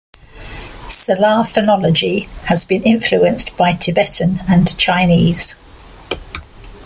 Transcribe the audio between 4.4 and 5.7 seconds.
and Chinese.